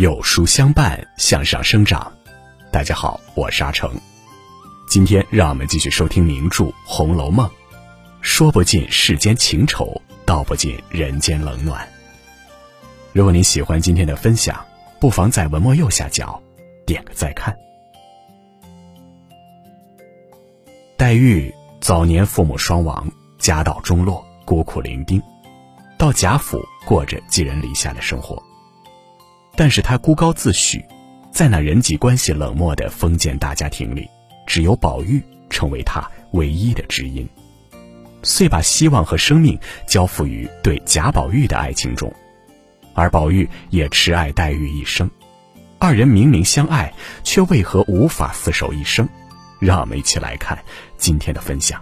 [0.00, 2.10] 有书相伴，向上生长。
[2.72, 3.94] 大家好，我是阿成。
[4.88, 7.46] 今天让我们继续收听名著《红楼梦》，
[8.22, 11.86] 说不尽世间情愁，道不尽人间冷暖。
[13.12, 14.64] 如果您喜欢今天的分享，
[14.98, 16.42] 不妨在文末右下角
[16.86, 17.54] 点个再看。
[20.96, 23.06] 黛玉早年父母双亡，
[23.38, 25.22] 家道中落，孤苦伶仃，
[25.98, 28.42] 到贾府过着寄人篱下的生活。
[29.60, 30.82] 但是他孤高自诩，
[31.30, 34.08] 在那人际关系冷漠的封建大家庭里，
[34.46, 37.28] 只有宝玉成为他唯一的知音，
[38.22, 42.10] 遂把希望和生命交付于对贾宝玉的爱情中，
[42.94, 45.10] 而宝玉也痴爱黛玉一生，
[45.78, 46.90] 二人明明相爱，
[47.22, 49.06] 却为何无法厮守一生？
[49.58, 50.58] 让我们一起来看
[50.96, 51.78] 今天的分享。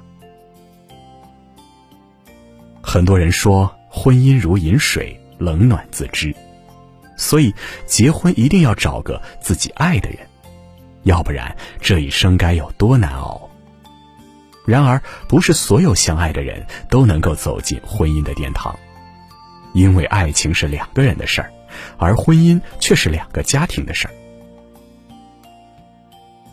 [2.82, 6.34] 很多人说，婚姻如饮水，冷暖自知。
[7.18, 10.20] 所以，结婚一定要找个自己爱的人，
[11.02, 13.50] 要不然这一生该有多难熬。
[14.64, 18.78] 然而，不是所有相爱的人都能够走进婚姻的殿堂，
[19.74, 21.52] 因为爱情是两个人的事儿，
[21.98, 24.14] 而婚姻却是两个家庭的事儿。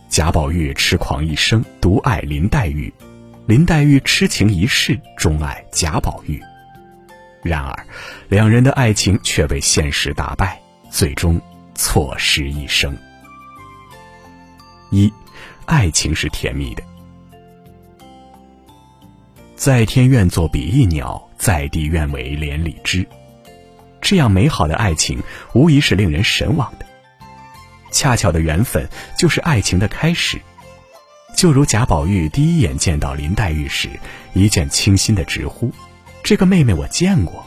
[0.10, 2.90] 贾宝玉痴狂一生，独爱林黛玉；
[3.46, 6.42] 林黛玉痴情一世，钟爱贾宝玉。
[7.46, 7.86] 然而，
[8.28, 11.40] 两人的爱情却被现实打败，最终
[11.76, 12.98] 错失一生。
[14.90, 15.14] 一，
[15.66, 16.82] 爱情是甜蜜的，
[19.56, 23.08] 在天愿作比翼鸟，在地愿为连理枝。
[24.02, 25.22] 这样美好的爱情，
[25.54, 26.86] 无疑是令人神往的。
[27.92, 30.42] 恰巧的缘分，就是爱情的开始。
[31.38, 33.88] 就如贾宝玉第一眼见到林黛玉时，
[34.34, 35.72] 一见倾心的直呼。
[36.26, 37.46] 这个妹妹我见过。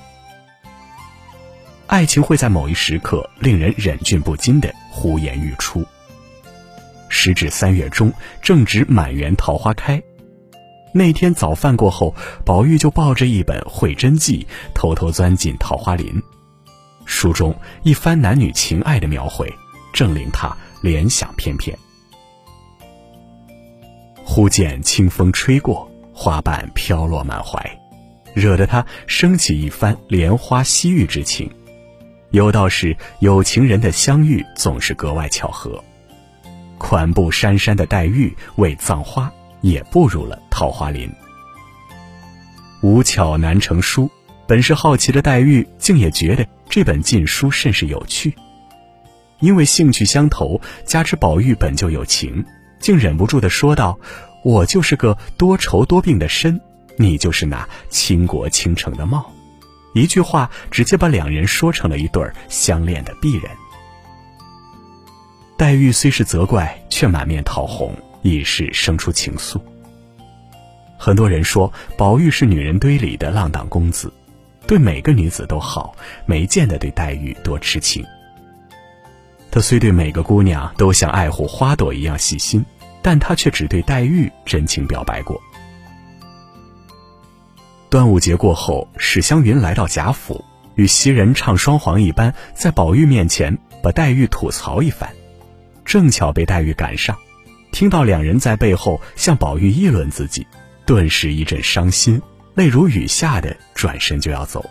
[1.89, 5.85] 爱情会在某一时刻令人忍俊不禁的呼言欲出。
[7.09, 10.01] 时至三月中，正值满园桃花开。
[10.93, 12.15] 那天早饭过后，
[12.45, 16.23] 宝玉就抱着一本《会真记》，偷偷钻进桃花林。
[17.05, 17.53] 书中
[17.83, 19.53] 一番男女情爱的描绘，
[19.93, 21.77] 正令他联想翩翩。
[24.25, 27.61] 忽见清风吹过，花瓣飘落满怀。
[28.39, 31.51] 惹得他升起一番怜花惜玉之情。
[32.31, 35.83] 有道是有情人的相遇总是格外巧合。
[36.79, 39.33] 款步姗姗的黛玉为葬花，
[39.63, 41.11] 也步入了桃花林。
[42.83, 44.09] 无巧难成书，
[44.47, 48.33] 本是好奇的黛玉竟也觉得这本禁书甚是有趣。
[49.41, 52.45] 因为兴趣相投，加之宝玉本就有情，
[52.79, 53.99] 竟忍不住的说道
[54.45, 56.61] ：“我就是个多愁多病的身。”
[57.01, 59.33] 你就是那倾国倾城的貌，
[59.95, 63.51] 一句话直接把两人说成了一对相恋的璧人。
[65.57, 69.61] 黛玉虽是责怪，却满面桃红，已是生出情愫。
[70.99, 74.13] 很多人说宝玉是女人堆里的浪荡公子，
[74.67, 75.95] 对每个女子都好，
[76.27, 78.05] 没见得对黛玉多痴情。
[79.51, 82.65] 他虽对每个姑娘都像爱护花朵一样细心，
[83.01, 85.41] 但他却只对黛玉真情表白过。
[87.91, 90.45] 端午节过后，史湘云来到贾府，
[90.75, 95.09] 与袭人唱双簧一般，在宝玉面前把黛玉吐槽一番，
[95.87, 97.17] 正巧被黛玉赶上，
[97.73, 100.47] 听到两人在背后向宝玉议论自己，
[100.85, 102.21] 顿时一阵伤心，
[102.55, 104.69] 泪如雨下的转身就要走。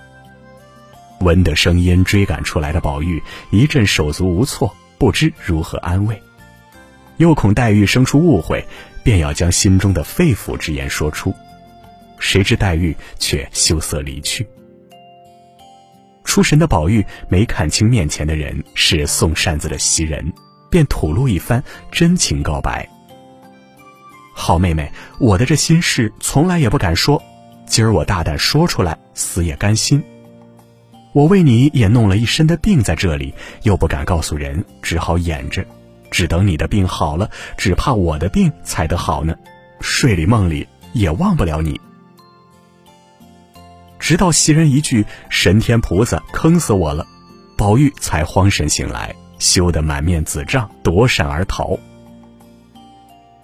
[1.22, 6.22] 闻得声音追赶出来的宝玉一阵手足无措，不知如何安慰，
[7.18, 8.64] 又恐黛玉生出误会，
[9.04, 11.34] 便要将心中的肺腑之言说出。
[12.20, 14.48] 谁知黛玉却羞涩离去。
[16.24, 20.34] 出神的宝玉没看清面前的人是送扇子的袭人，
[20.70, 22.88] 便吐露一番真情告白
[24.36, 27.24] ：“好妹妹，我的这心事从来也不敢说，
[27.66, 30.04] 今儿我大胆说出来，死也甘心。
[31.14, 35.66] 我为你也弄了一身的病在这里，又不敢告诉人，只好掩着，
[36.12, 39.34] 只等你的病好了，只怕我的病才得好呢。
[39.80, 41.80] 睡里梦里也忘不了你。”
[44.08, 47.06] 直到袭人一句“神天菩萨坑死我了”，
[47.58, 51.78] 宝玉才慌神醒来，羞得满面紫胀，躲闪而逃。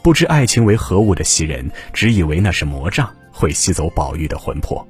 [0.01, 4.87] 不知爱情为何物的袭人，只以为那是魔杖，会吸走宝玉的魂魄。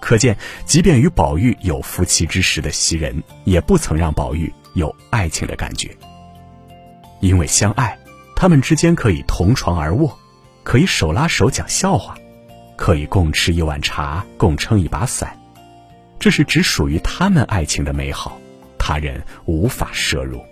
[0.00, 0.34] 可见，
[0.64, 5.94] 即便与宝玉有夫妻之实的袭人，也不曾让宝玉有爱情的感觉。
[7.20, 7.98] 因为相爱，
[8.34, 10.18] 他们之间可以同床而卧，
[10.64, 12.16] 可以手拉手讲笑话。
[12.76, 15.38] 可以共吃一碗茶，共撑一把伞，
[16.18, 18.38] 这是只属于他们爱情的美好，
[18.78, 20.42] 他人无法摄入。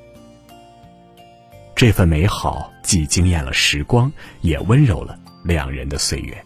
[1.74, 4.12] 这份美好既惊艳了时光，
[4.42, 6.44] 也温柔了两人的岁月。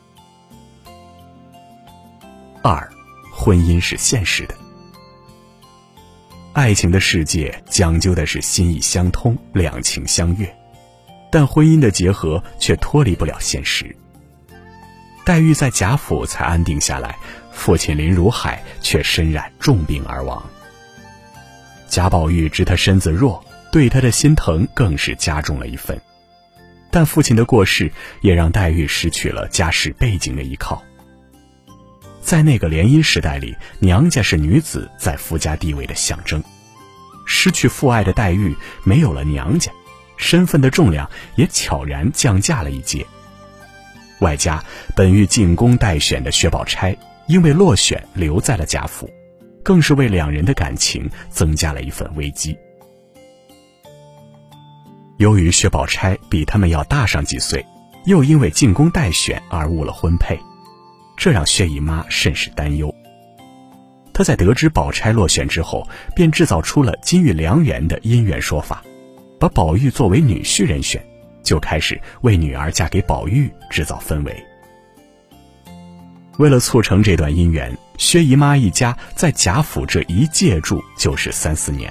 [2.63, 2.89] 二，
[3.33, 4.55] 婚姻是现实的。
[6.53, 10.57] 爱情的世界讲究的是心意相通、两情相悦，
[11.33, 13.95] 但婚姻的结合却脱离不了现实。
[15.25, 17.19] 黛玉在贾府才安定下来，
[17.51, 20.45] 父亲林如海却身染重病而亡。
[21.89, 23.43] 贾宝玉知他身子弱，
[23.73, 25.99] 对他的心疼更是加重了一分。
[26.91, 27.91] 但父亲的过世
[28.21, 30.83] 也让黛玉失去了家世背景的依靠。
[32.21, 36.43] 在那个联姻时代里，娘家是女子在夫家地位的象征。
[37.27, 38.55] 失去父爱的黛玉
[38.85, 39.73] 没有了娘家，
[40.19, 43.07] 身份的重量也悄然降价了一阶。
[44.21, 44.63] 外加
[44.95, 46.97] 本欲进宫待选的薛宝钗，
[47.27, 49.11] 因为落选留在了贾府，
[49.63, 52.57] 更是为两人的感情增加了一份危机。
[55.19, 57.65] 由于薛宝钗比他们要大上几岁，
[58.05, 60.39] 又因为进宫待选而误了婚配。
[61.17, 62.93] 这让薛姨妈甚是担忧。
[64.13, 68.83] 她在得知宝钗落选之后，便制造出了金玉良缘的姻缘说法，
[69.39, 71.05] 把宝玉作为女婿人选，
[71.45, 74.45] 就开始为女儿嫁给宝玉制造氛围。
[76.39, 81.89] 为了促成这段姻缘，薛姨妈一家在贾府这一借住就是三四年。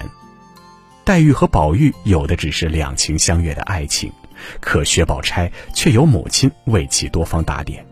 [1.06, 4.12] 黛玉和宝玉有的只是两情相悦的爱情，
[4.60, 7.86] 可薛宝钗却有母亲为其多方打点。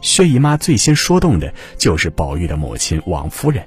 [0.00, 3.66] 薛姨妈最先说动的就是宝玉的母亲王夫人。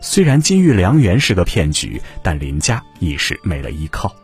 [0.00, 4.14] 虽然金玉良缘是个骗局，但林家已是没了依靠。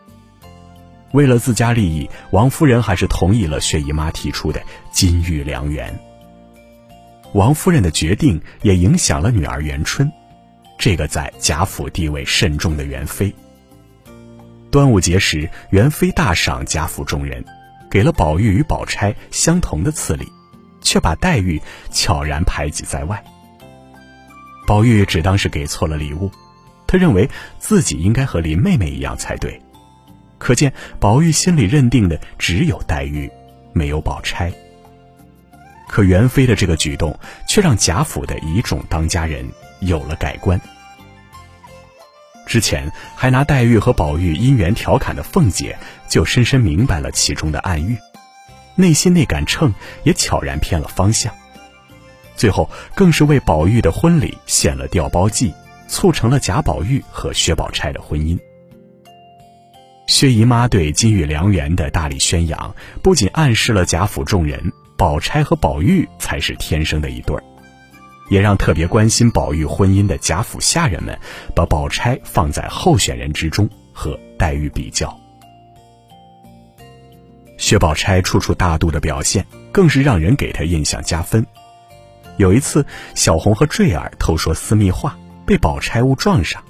[1.17, 4.61] 为了自家利益，王夫人还是同意了薛姨妈提出的
[4.93, 5.99] 金玉良缘。
[7.33, 10.13] 王夫人的决定也影响了女儿元春，
[10.77, 13.35] 这个在贾府地位甚重的元妃。
[14.71, 17.43] 端午节时，元妃大赏贾府众人，
[17.91, 20.31] 给了宝玉与宝钗相同的赐礼。
[20.83, 21.61] 却把黛玉
[21.91, 23.25] 悄然排挤在外。
[24.69, 26.31] 宝玉只当是给错了礼物，
[26.87, 27.29] 他认为
[27.59, 29.61] 自己应该和林妹妹一样才对。
[30.39, 33.31] 可见宝玉心里认定的只有黛玉，
[33.73, 34.53] 没有宝钗。
[35.89, 37.19] 可元妃的这个举动，
[37.49, 39.49] 却让贾府的一众当家人
[39.81, 40.61] 有了改观。
[42.47, 45.77] 之前还拿黛玉和宝玉姻缘调侃的凤姐，
[46.09, 47.97] 就深深明白了其中的暗喻。
[48.75, 49.73] 内心那杆秤
[50.05, 51.33] 也悄然偏了方向，
[52.37, 55.55] 最后更是为宝玉的婚礼献了调包计，
[55.89, 58.39] 促成了贾宝玉和薛宝钗的婚姻。
[60.07, 67.43] 薛姨妈对金玉良缘的大力宣扬，不仅暗示了贾府众人宝钗和宝玉才是天生的一对儿，
[68.31, 71.19] 也让特别关心宝玉婚姻的贾府下人们
[71.55, 75.15] 把宝钗放在候选人之中和黛玉比较。
[77.59, 81.45] 薛宝钗处处大度的表现，更是让人给她印象加分。
[82.37, 86.63] 有一次，小红和坠儿偷说私密话，被宝钗误撞上，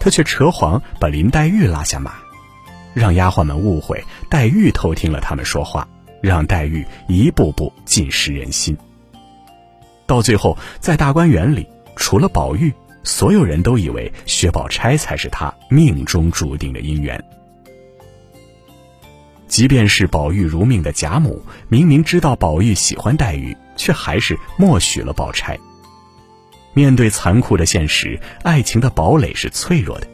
[0.00, 2.14] 他却扯谎把林黛玉拉下马，
[2.94, 5.86] 让丫鬟们误会黛玉偷听了他们说话，
[6.20, 8.76] 让黛玉一步步尽失人心。
[10.06, 12.72] 到最后，在大观园里，除了宝玉，
[13.04, 17.22] 所有人都以为薛宝钗才是他命中注定的姻缘。
[19.46, 25.58] 即便是宝玉如命的贾母，明明知道宝玉喜欢黛玉，却还是默许了宝钗。
[26.72, 30.06] 面对残酷的现实，爱情的堡垒是脆弱的，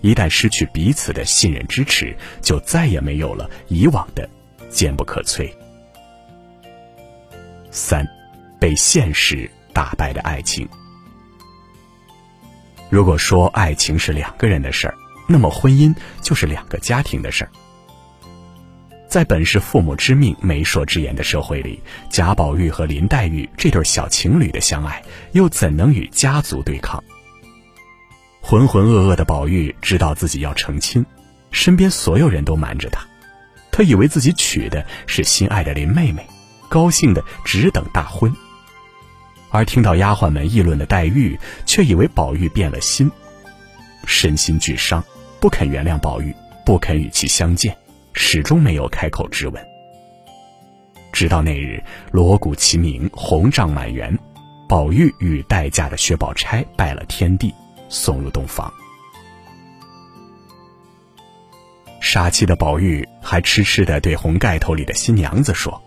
[0.00, 4.28] 一旦失去彼此的信任支持，就再也没有了以往的
[4.68, 5.50] 坚不可摧。
[7.70, 8.06] 三，
[8.58, 10.68] 被现实打败的爱情。
[12.88, 14.94] 如果说爱情是两个人的事儿，
[15.28, 17.50] 那么婚姻就是两个家庭的事儿。
[19.10, 25.02] 在本是父母之命、媒妁之言的社会里，贾宝玉和林黛玉这对小情侣的相爱，
[25.32, 27.02] 又怎能与家族对抗？
[28.40, 31.04] 浑浑噩噩的宝玉知道自己要成亲，
[31.50, 33.04] 身边所有人都瞒着他，
[33.72, 36.24] 他以为自己娶的是心爱的林妹妹，
[36.68, 38.32] 高兴的只等大婚。
[39.50, 41.36] 而听到丫鬟们议论的黛玉，
[41.66, 43.10] 却以为宝玉变了心，
[44.06, 45.02] 身心俱伤，
[45.40, 46.32] 不肯原谅宝玉，
[46.64, 47.76] 不肯与其相见。
[48.22, 49.66] 始终没有开口质问。
[51.10, 54.16] 直到那日锣鼓齐鸣，红帐满园，
[54.68, 57.52] 宝玉与待嫁的薛宝钗拜了天地，
[57.88, 58.70] 送入洞房。
[62.02, 65.82] 杀妻的宝玉还痴痴的对红盖头里的新娘子说：“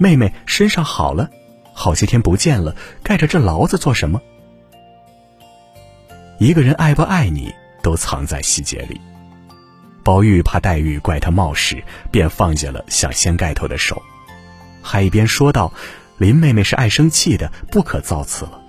[0.00, 1.28] 妹妹身上好了，
[1.74, 4.20] 好些天不见了，盖着这牢子做什么？”
[6.40, 8.98] 一个人爱不爱你，都藏在细节里。
[10.02, 14.02] 宝玉怕黛玉怪他冒失，便放下了想掀盖头的手，
[14.82, 15.72] 还一边说道
[16.18, 18.60] ：“林妹妹是爱生气的，不可造次了。”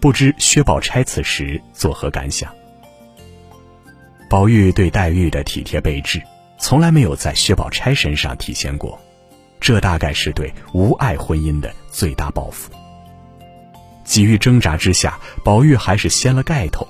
[0.00, 2.52] 不知薛宝钗此时作何感想？
[4.28, 6.22] 宝玉对黛玉的体贴备至，
[6.58, 9.00] 从来没有在薛宝钗身上体现过，
[9.60, 12.70] 这大概是对无爱婚姻的最大报复。
[14.04, 16.86] 几欲挣扎之下，宝玉还是掀了盖头。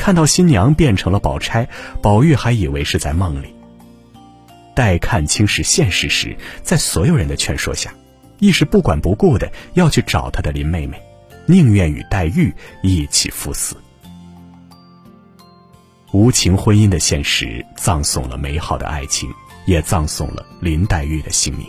[0.00, 1.68] 看到新娘变成了宝钗，
[2.00, 3.54] 宝玉还以为是在梦里。
[4.74, 7.92] 待看清是现实时，在所有人的劝说下，
[8.38, 10.98] 亦是不管不顾的要去找他的林妹妹，
[11.44, 12.50] 宁愿与黛玉
[12.82, 13.76] 一起赴死。
[16.12, 19.28] 无情婚姻的现实，葬送了美好的爱情，
[19.66, 21.66] 也葬送了林黛玉的性命。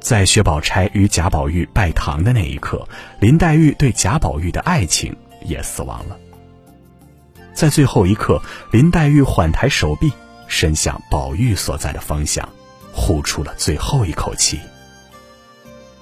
[0.00, 2.88] 在薛宝钗与贾宝玉拜堂的那一刻，
[3.20, 6.16] 林黛玉对贾宝玉的爱情也死亡了。
[7.56, 10.12] 在最后一刻，林黛玉缓抬手臂，
[10.46, 12.46] 伸向宝玉所在的方向，
[12.92, 14.60] 呼出了最后一口气。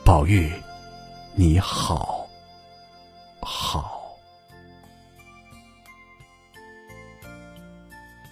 [0.03, 0.51] 宝玉，
[1.37, 2.29] 你好，
[3.41, 4.03] 好。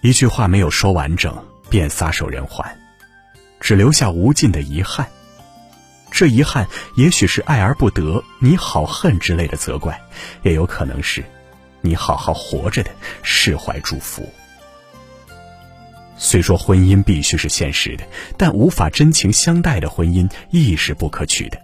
[0.01, 1.33] 一句话没有说完整，
[1.69, 2.61] 便撒手人寰，
[3.61, 5.07] 只留下无尽的遗憾。
[6.11, 9.97] 这遗憾，也许是爱而不得、你好恨之类的责怪，
[10.41, 11.23] 也有可能是。
[11.85, 12.89] 你好好活着的，
[13.23, 14.27] 释怀祝福。
[16.15, 18.05] 虽说婚姻必须是现实的，
[18.37, 21.59] 但无法真情相待的婚姻亦是不可取的。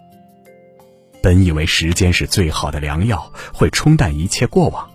[1.23, 4.89] 本以为时间是最好的良药，会冲淡一切过往，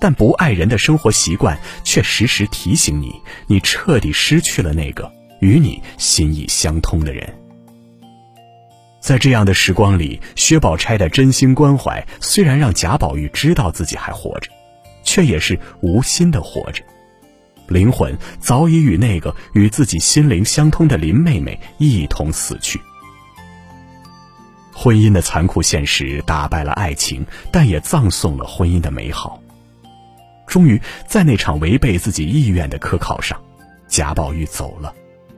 [0.00, 5.10] 但不爱人的生活习惯却时时提醒你，你彻底失去了那个
[5.40, 7.45] 与你心意相通的人。
[9.06, 14.50] 在这样的时光里，薛宝钗的真心关怀虽然让贾宝玉知道自己还活着，
[15.04, 16.82] 却也是无心的活着，
[17.68, 22.80] 灵魂早已与那个与自己心灵相通的林妹妹一同死去。
[24.74, 29.40] 婚姻的残酷现实打败了爱情，但也葬送了婚姻的美好。
[30.48, 33.40] 终于，在那场违背自己意愿的科考上，
[33.86, 34.92] 贾宝玉走了，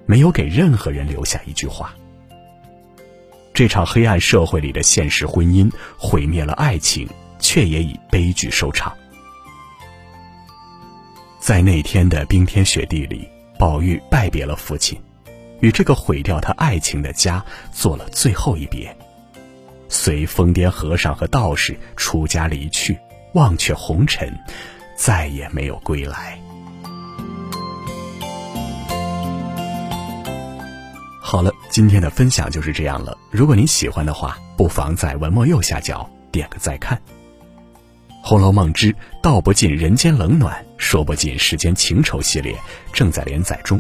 [0.07, 1.95] 没有给任何人留下一句话。
[3.59, 7.09] 这场黑暗社会里的现实婚姻毁灭了爱情，
[7.41, 8.97] 却也以悲剧收场。
[11.41, 14.97] 在那天的冰天雪地里，宝玉拜别了父亲，
[15.59, 18.97] 与这个毁掉他爱情的家做了最后一别，
[19.89, 22.97] 随疯癫和尚和道士出家离去，
[23.35, 24.33] 忘却红尘，
[24.95, 26.41] 再也没有归来。
[31.31, 33.15] 好了，今天的分享就是这样了。
[33.31, 36.97] 如果您喜欢的话，不妨在文末右下角点个再看。
[38.23, 42.57] 《红楼梦之道不尽人间冷暖，说不尽世间情仇》系列
[42.95, 43.79] 正在连载中。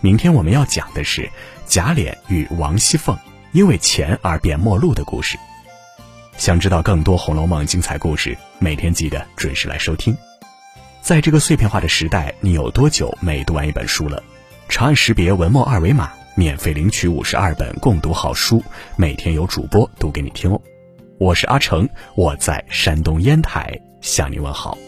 [0.00, 1.30] 明天我们要讲的是
[1.64, 3.16] 贾琏与王熙凤
[3.52, 5.38] 因为钱而变陌路的故事。
[6.38, 10.12] 想知道更多《红楼梦》精彩故事，每天记得准时来收听。
[11.00, 14.20] 在这个碎片化的时代，你有多久没读完一本书了？
[14.68, 16.10] 长按识别文末二维码。
[16.40, 18.64] 免费领取五十二本共读好书，
[18.96, 20.58] 每天有主播读给你听哦。
[21.18, 24.78] 我是阿成，我在山东烟台向你问好。